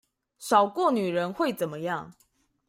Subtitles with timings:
[0.39, 2.11] 少過女人會怎麼樣？